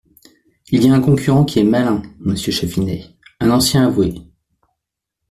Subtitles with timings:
[0.71, 3.05] Il a un concurrent qui est malin, Monsieur Chatfinet,
[3.39, 4.15] un ancien avoué…